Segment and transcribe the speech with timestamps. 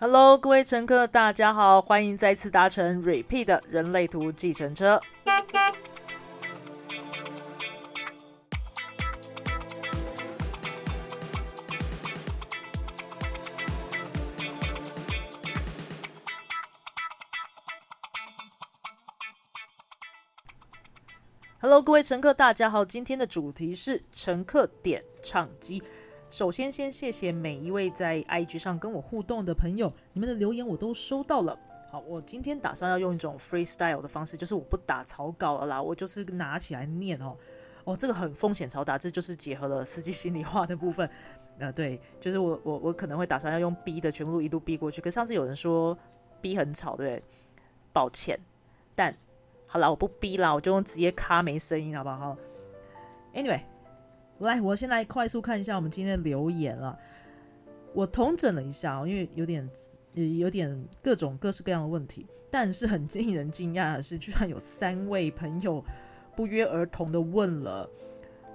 [0.00, 5.00] Hello，各位乘客，大家好，欢迎再次搭乘 Repeat 的人类图计程车。
[21.60, 25.82] Hello，各位乘客，大家好，今天的主题是乘客点唱机。
[26.30, 31.58] 首先，先谢谢每一位在 IG 上跟我互动的朋友，你们的留言我都收到了。
[31.90, 37.34] 好，我今天打算要用一种 freestyle 的方式，就是我不打草稿了啦，我就是拿起来念哦。
[37.84, 41.08] 哦，这个很风险超大，这就是结合了司机心里话的部分。
[41.58, 45.00] 呃，对，就是我我我可能会打算要用 B 的全部都一路逼过去。
[45.00, 45.96] 可上次有人说
[46.42, 47.22] B 很吵，对？
[47.90, 48.38] 抱歉，
[48.94, 49.16] 但
[49.66, 52.36] 好了，我不逼啦，我就用直接卡没声音，好不好
[53.34, 53.62] ？Anyway。
[54.40, 56.96] 来，我先来快速看一下我们今天的留言了。
[57.92, 59.68] 我统整了一下，因为有点
[60.14, 65.82] 有点各种各式各样的问题，但是很令人惊讶的是，居然有三位朋友
[66.36, 67.90] 不约而同的问了，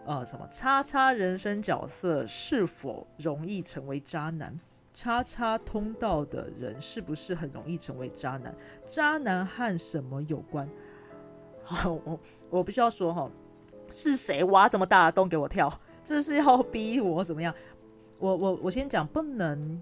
[0.06, 4.58] 呃，什么叉叉人生角色是否容易成为渣男？
[4.94, 8.56] 叉叉通道的人是不是很容易成为渣男？
[8.86, 10.70] 渣男和什么有关？
[11.66, 13.30] 好，我我必须要说哈。
[13.94, 15.72] 是谁挖这么大的洞给我跳？
[16.04, 17.54] 这是要逼我怎么样？
[18.18, 19.82] 我我我先讲，不能，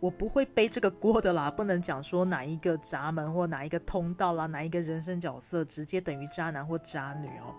[0.00, 1.50] 我不会背这个锅的啦。
[1.50, 7.54] 不能讲说哪一个闸门或哪一个通道啦，哪一个人生角色直接等于渣男或渣女哦。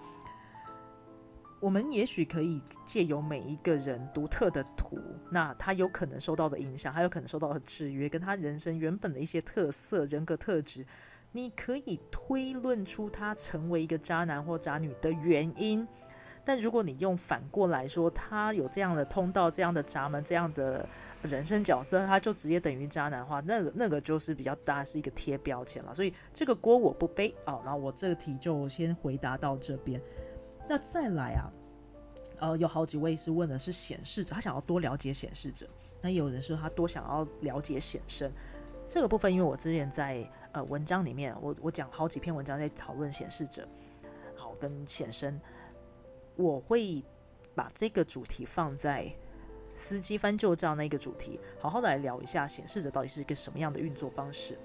[1.59, 4.97] 我们也许可以借由每一个人独特的图，
[5.29, 10.83] 那他有可能受到的影响，还有可能受到的制约，跟他人生原本的一些特色、人格特质。
[11.31, 15.87] 你可以推论出他成为一个渣男或渣女的原因，
[16.43, 20.85] 但如果你用反过来说，他有这样的通道、这样的闸门、这样的
[21.23, 25.93] 人生角色，他就直接等于渣男的话，那个那个就是比较大，是一个贴标签了。
[25.93, 27.61] 所以这个锅我不背啊。
[27.63, 30.01] 然后我这个题就先回答到这边。
[30.67, 31.51] 那再来啊，
[32.39, 35.65] 呃，有好几位是问的是显示者，他想要多了解显示者。
[36.01, 38.31] 那有人说他多想要了解显身。
[38.87, 43.67] 这个部分，因为我之前在呃文章里面，我我讲好几篇文章在讨论显示者，
[44.35, 45.39] 好跟显身，
[46.35, 47.03] 我会
[47.55, 49.11] 把这个主题放在
[49.75, 54.57] 司机翻旧账那个主题，好好的来聊一下显示者到底是一个什么样的运作方式。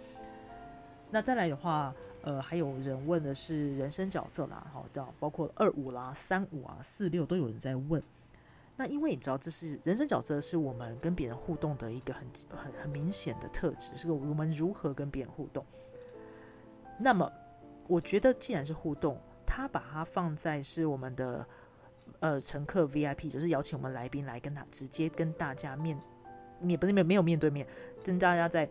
[1.11, 4.85] 那再来的话，呃，还有人问的是人生角色啦，好，
[5.21, 8.03] 包括二五啦、三五啊、四六都有人在问。
[8.79, 15.65] 那因为你知道，这是人生角色，是我们跟别人互动的一个很很很明显的特质，是个我们如何跟别人互动。
[16.99, 17.31] 那么，
[17.89, 21.47] 我觉得既然是互动，他把它放在是我们的
[22.21, 25.99] 呃乘客 VIP，就是邀请我们来宾来跟他直接跟大家面
[26.61, 27.67] 面不是没有没有面对面，
[28.05, 28.69] 跟大家在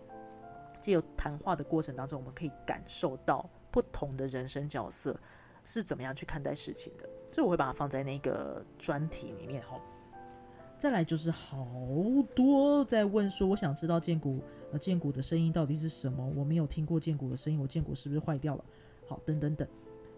[0.79, 5.19] 借由谈话的过程当中，我们可以感受到不同的人生角色
[5.63, 9.81] 是怎么样去看待事情的，所以我会把它放在那个专题里面哈。
[10.85, 11.67] 再来就是好
[12.35, 14.39] 多在问说，我想知道剑骨
[14.71, 16.23] 呃剑骨的声音到底是什么？
[16.35, 18.63] 我没有听过剑骨的声音，我剑骨是不是坏掉了？
[19.07, 19.67] 好，等等等，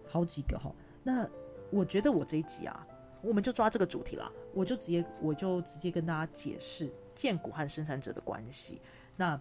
[0.06, 0.70] 好几个哈。
[1.04, 1.26] 那
[1.72, 2.86] 我觉得我这一集啊，
[3.22, 8.82] 我们就抓这个主题啦，我就直接我就直接跟大家解释剑骨和生产者的关系。
[9.16, 9.40] 那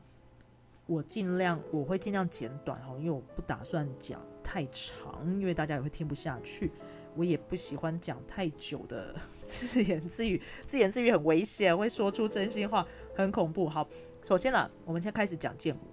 [0.87, 6.71] 我尽量我会尽量简短哈，因为我不打算讲太长，因为大家也会听不下去。
[7.17, 13.69] 我也不喜欢讲太久的 自言自语，自言自语很危险，会说出真心话，很恐怖。
[13.69, 13.89] 好，
[14.23, 15.87] 首先呢，我们先开始讲剑骨。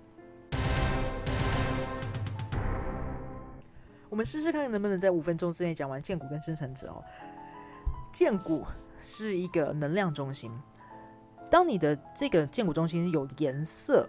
[4.09, 7.03] 我们试试看能不能在五分钟之内讲完剑骨跟生成者哦。
[8.11, 8.63] 剑骨
[9.01, 10.51] 是一个能量中心，
[11.49, 14.07] 当你的这个剑骨中心有颜色，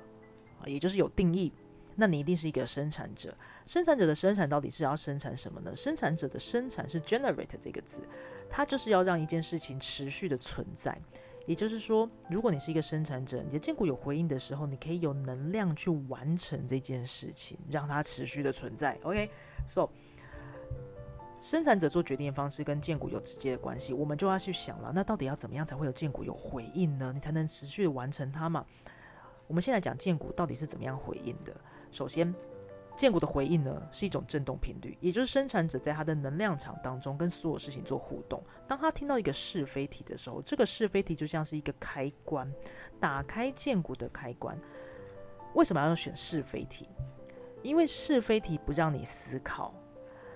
[0.66, 1.52] 也就是有定义。
[1.96, 5.74] 那你一定是一个生产者，生产者的生产到底是要生产什么呢？
[5.76, 8.02] 生产者的生产是 generate 这个字，
[8.50, 10.98] 它就是要让一件事情持续的存在。
[11.46, 18.98] 也就是说，如果你是一个生产者，你的建股有回应的时候，你可以有能量去完成这件事情，让它持续的存在。
[19.02, 19.88] OK，so
[21.38, 27.12] 生产者做决定的方式跟建股有直接的关系，我们就要去想了，那到底要怎么样才会有建股有回应呢？
[27.14, 28.64] 你才能持续的完成它嘛？
[29.46, 31.54] 我们现在讲建股到底是怎么样回应的？
[31.94, 32.34] 首先，
[32.96, 38.42] 剑骨的回应呢是一种振动频率，也就是生产者在他的能量场当中跟所有事情做互动。
[38.66, 42.52] 当他听到一个是非题的时候，这个是非题就像是一个开关，
[42.98, 44.60] 打开剑骨的开关。
[45.54, 46.88] 为什么要选是非题？
[47.62, 49.72] 因为是非题不让你思考，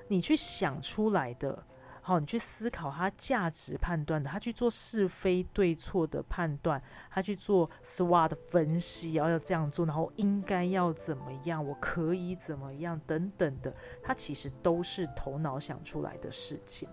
[0.06, 1.61] 你去想出来的
[2.08, 16.88] 好，你去思考他价值判断的，他去做是非对错的判断，他去做 SWOT 分析，然后要这样做，然后应该要怎么样，我可以怎么样等等的，他其实都是头脑想出来的事情。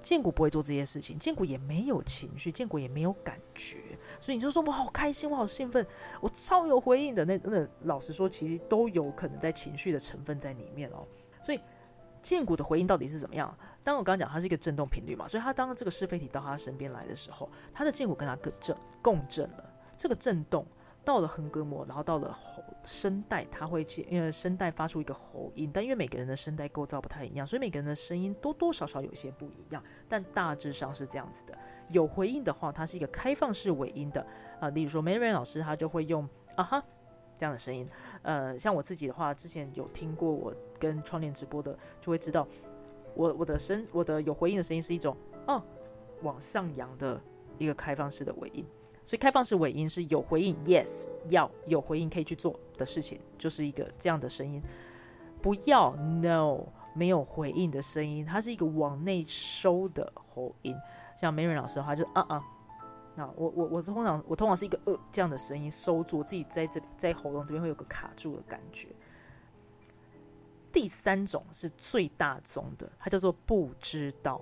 [0.00, 3.78] 建国不会做这些事情，建国也没有情绪，建国也没有感觉，
[4.20, 5.86] 所以你就说我好开心，我好兴奋，
[6.20, 7.24] 我超有回应的。
[7.24, 11.06] 那那老实说，其实都有可能在情绪的成分在里面哦。
[11.40, 11.60] 所以
[12.22, 13.52] 剑骨的回应到底是怎么样？
[13.84, 19.64] 当我刚刚讲，它是一个振动频率嘛，所以他当这个是非体到他身边来的时候，他的剑骨跟他共振共振了，
[19.96, 20.64] 这个震动
[21.04, 31.58] 到了横膈膜，然后到了喉声带，它会因为声带发出一个喉音，但因为每个人的声带构造不太一样，所以每个人的声音多多少少有些不一样，但大致上是这样子的。
[31.88, 34.24] 有回应的话，它是一个开放式尾音的
[34.60, 36.84] 啊，例如说 Mary 老师他就会用啊哈
[37.42, 37.88] 这样的声音，
[38.22, 42.46] 呃，像我自己的话，之前有听过我跟窗帘直播的，就会知道。
[43.16, 45.16] 我我的声我的有回应的声音是一种
[45.48, 45.60] 哦
[46.22, 47.20] 往上扬的
[47.58, 48.64] 一个开放式的尾音，
[49.04, 54.62] 所以开放式尾音是有回应，yes 要有回应可以去做的事情，就是一个这样的声音。
[55.42, 56.64] 不要 no
[56.94, 60.76] 没有回应的声音，它是一个往内收的喉音。
[61.20, 62.44] 像梅瑞老师的话就啊啊，
[63.14, 68.88] 那我我我通常我通常是一个呃这样的声音收住，我自己在这在喉咙这边会有个卡住的感觉。
[70.72, 74.40] 第三种是最大宗的，它叫做不知道。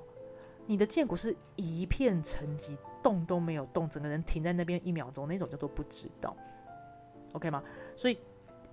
[0.66, 6.36] 你的剑骨是一片沉寂，动都没有动，整个人停在那边一秒钟，那种叫做不知道。
[7.32, 7.60] OK 吗？
[7.96, 8.16] 所以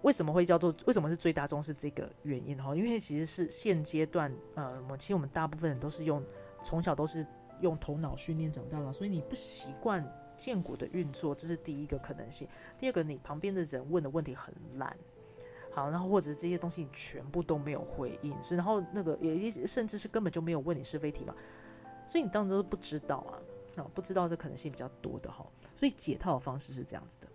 [0.04, 2.76] 为什么会叫做为什么是最大宗是这个原因哈？
[2.76, 6.24] 因为其实是现阶段呃，我其实我们大部分人都是用
[6.62, 7.26] 从小都是
[7.62, 10.06] 用头脑训练长大了，所以你不习惯
[10.36, 12.48] 建骨的运作，这是第一个可能性。
[12.78, 14.96] 第二个，你旁边的人问的问题很烂。
[15.72, 21.36] 好，然后或者这些东西你全部都没有回应，所以然后那个也甚至是根本就没有问你是非题嘛，
[22.08, 23.38] 所以你当时都不知道啊，
[23.84, 25.46] 啊不知道这可能性比较多的哈，
[25.76, 27.28] 所以解套的方式是这样子的，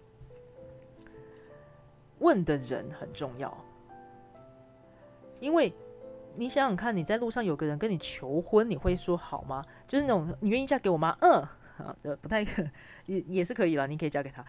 [2.19, 3.57] 问的人很重要，
[5.39, 5.73] 因为
[6.37, 9.63] 你想想看，你在路上有个人跟你求婚，你会说好吗？
[9.87, 11.17] 就是那种你愿意嫁给我吗？
[11.21, 11.33] 嗯，
[11.79, 12.63] 啊，不太可
[13.07, 14.45] 也也是可以了，你可以嫁给他，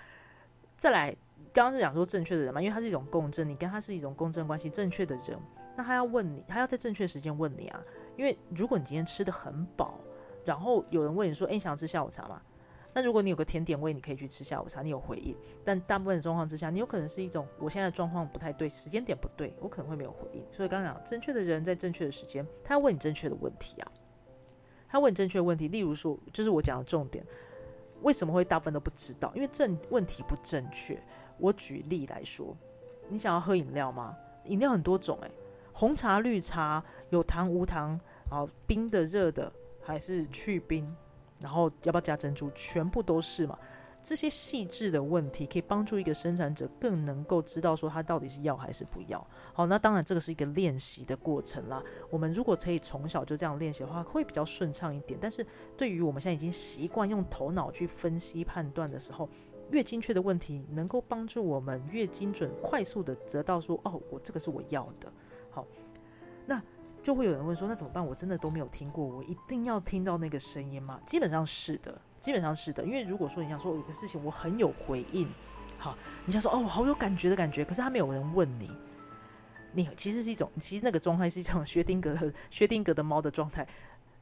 [0.77, 1.15] 再来。
[1.51, 5.38] 刚刚是讲说正确的人嘛，因为他是一种共振，你跟他是一种共振关系，正确的人，
[5.75, 7.80] 那他要问你，他要在正确时间问你啊。
[8.18, 10.00] 因为如果你今天吃的很饱，
[10.44, 12.41] 然后有人问你说，哎，你想吃下午茶吗？
[12.94, 15.36] 那如果你有个甜点味，你可以去吃下午茶，你有回应。
[15.66, 20.44] 但大部分的状况之下，你有可能是一种，我现在状况不太对，时间点不对，我可能会没有回应。
[20.51, 23.92] 所以刚刚讲，正确的人在正确的时间，他要问你正确的问题啊。
[24.88, 27.25] 他问你正确的问题，例如说，就是我讲的重点，
[28.04, 29.31] 为什么会大部分都不知道？
[29.34, 31.01] 因为正问题不正确。
[31.39, 32.56] 我举例来说，
[33.10, 34.16] 你想要喝饮料吗？
[34.46, 35.31] 饮料很多种诶，
[35.74, 38.00] 红茶、绿茶，有糖无糖，
[38.30, 39.51] 然后冰的、热的，
[39.81, 40.96] 还是去冰，
[41.44, 43.60] 然后要不要加珍珠，全部都是嘛。
[44.01, 49.25] 这些细致的问题可以帮助一个生产者更能够知道说他到底是要还是不要。
[49.54, 51.81] 好，那当然这个是一个练习的过程啦。
[52.10, 55.18] 我们如果可以从小就这样练习的话，会比较顺畅一点。
[55.22, 55.45] 但是
[55.78, 59.30] 对于我们现在已经习惯用头脑去分析判断的时候，
[59.72, 65.12] 越精确的问题，能够帮助我们越精准、快速的得到说，哦，我这个是我要的。
[65.50, 65.66] 好，
[67.03, 68.03] 就会有人问说，那怎么办？
[68.05, 71.00] 我真的都没有听过，我一定要听到那个声音吗？
[71.05, 72.83] 基本上是的，基本上是的。
[72.83, 75.29] 因为如果说你想说有个事情我很有回应，
[75.77, 78.72] 好，你想说哦，好有感觉的感觉，可是他没有人问你，
[79.74, 83.67] 你其实是一种，其实那个状态是一种薛定格的 薛定格的猫的状态，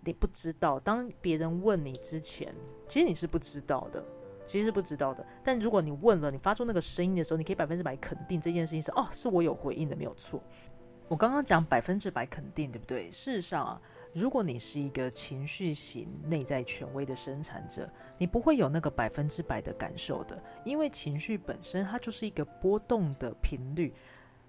[0.03, 0.79] 你不知道。
[0.79, 2.53] 当别人问你之前，
[2.87, 4.03] 其实你是不知道的。
[4.47, 10.43] 其实是不知道的，但如果你问了，你发出那个声音的时候，你可以百分之百肯定这件事情是哦，是我有回应的，没有错。
[11.11, 13.11] 我刚刚讲百分之百肯定，对不对？
[13.11, 13.81] 事实上啊，
[14.13, 23.93] 如果你是一个情绪型内在权威的生产者，你不会有那个百分之百的感受的，因为情绪本身它就是一个波动的频率，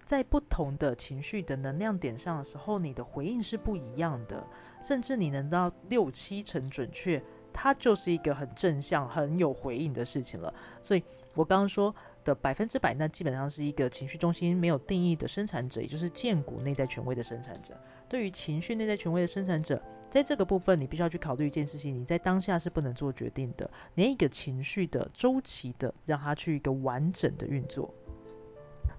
[0.04, 4.46] 在不同的情绪的能量点上的时候，你的回应是不一样的，
[4.80, 7.20] 甚至你能到六七成准确。
[7.52, 10.52] 它就是一个很正向、很有回应的事情了。
[10.80, 11.02] 所以
[11.34, 11.94] 我刚刚说
[12.24, 17.74] 的百分之百，那基本上是一个情绪中心没有定义的生产者，也就是建股内在权威的生产者。
[18.08, 27.92] 对于情绪内在权威的生产者，在这个部分，你必须要去考虑一件事情：你在当下是不能做决定的，连一个情绪的周期的，让它去一个完整的运作。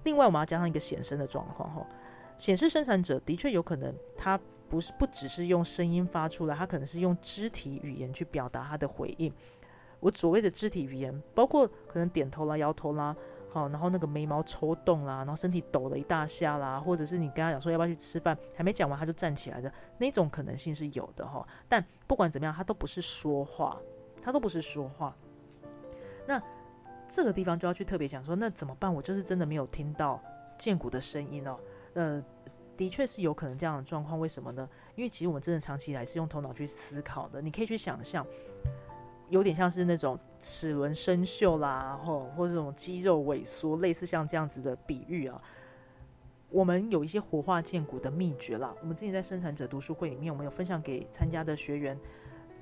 [0.02, 1.86] 另外，我们要加上一个显身的状况哈，
[2.36, 4.40] 显示生产者的确有可能他。
[4.68, 9.32] 不是不只是用声音发出来，他可能是用肢体语言去表达他的回应。
[10.00, 13.16] 我所谓的肢体语言，包括可能点头啦、摇头啦，
[13.50, 21.46] 好，然后那个眉毛抽动啦，然后身体抖了一大下啦，或者是你跟他讲说要不要去吃饭，还没讲完他就站起来的那种可能性是有的哈。
[21.68, 23.80] 但不管怎么样，他都不是说话，
[24.20, 25.16] 他都不是说话。
[26.26, 26.42] 那
[27.06, 28.92] 这个地方就要去特别讲说，那怎么办？
[28.92, 30.20] 我就是真的没有听到
[30.58, 31.58] 剑骨的声音哦。
[31.94, 32.22] 呃，
[32.76, 34.68] 的确是有可能这样的状况，为什么呢？
[34.96, 38.26] 因为其实我们真的长期以来是用头脑去思考的，你可以去想象。
[39.30, 45.40] 有点像是那种齿轮生锈啦，或或这种肌肉萎缩，类似像这样子的比喻啊。
[46.50, 48.72] 我们有一些活化健骨的秘诀啦。
[48.82, 51.98] 我们之前在生产者读书会里面，我们有分享给参加的学员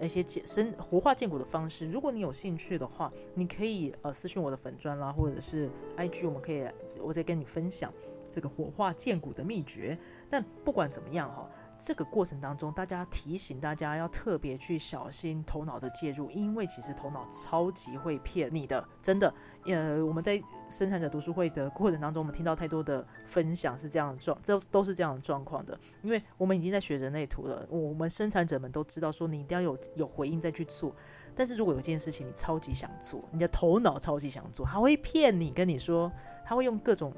[0.00, 1.90] 一些健生活化健骨的方式。
[1.90, 6.64] 如果你有兴趣的话，你可以呃私信我的粉砖啦，或者是 IG，我们可以
[7.00, 7.92] 我再跟你分享
[8.32, 9.96] 这个火化健骨的秘诀。
[10.28, 11.48] 但不管怎么样哈。
[11.84, 19.34] 这个过程当中，大家提醒大家要特别去小心头脑的介入，因为其实头脑超级会骗你的，真的。
[19.66, 25.76] 呃，我们在生产者读书会的过程当中，我们听到太多的分享是这样的状，这都是这样的状况的。
[26.02, 30.94] 因为我们已经在学人类图了，我们生产者们都知道说，你一定要有有回应再去做。
[31.34, 36.12] 但是如果有一件事情你超级想做，你的头脑超级想做，他会骗你，跟你说，
[36.44, 37.12] 他会用各种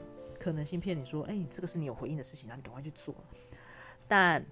[0.45, 3.15] 可能性骗你说，哎，这个是你有回应的事情，那你赶快去做。
[4.07, 4.45] 但，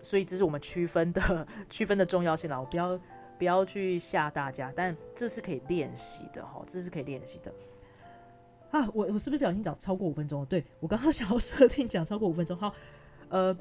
[0.00, 2.58] 所以这是我们区分的区分的重要性啦。
[2.58, 2.98] 我不要
[3.38, 7.52] 不要去吓大家，但这是可以练习的哈，这是可以练习的。
[8.70, 10.46] 啊，我我是不是不小心讲超过五分钟了？
[10.46, 12.56] 对我刚刚 想要设定讲超过五分钟。
[12.56, 12.72] 好，
[13.28, 13.54] 呃，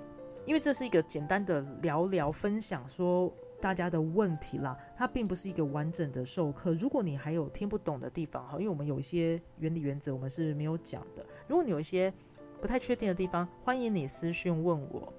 [0.46, 3.30] 因为这是一个简单的聊聊分享，说
[3.60, 6.74] 大家的问题啦，它并不是一个完整的授课。
[6.74, 11.26] 如果你还有听不懂的地方哈，因为我们有一些原理原则我们是没有讲的。
[11.48, 12.14] 如果你有一些
[12.62, 15.12] 不太确定的地方，欢迎你私讯问我。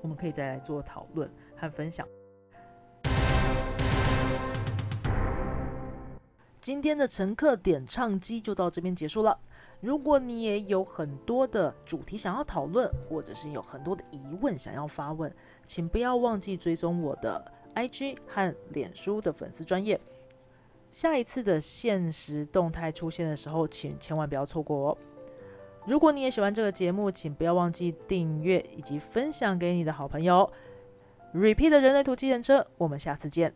[0.00, 2.06] 我们可以再来做讨论和分享。
[6.60, 9.38] 今天的乘客点唱机就到这边结束了。
[9.80, 15.32] 如果你也有很多的主题想要讨论，或者是有很多的疑问想要发问，
[15.64, 20.00] 请不要忘记追踪我的 IG 和脸书的粉丝专业。
[20.90, 24.98] 下一次的现实动态出现的时候，请千万不要错过哦。
[25.86, 30.50] 如果你也喜欢这个节目，请不要忘记订阅以及分享给你的好朋友。
[31.32, 33.54] Repeat 的人类图计程车，我们下次见。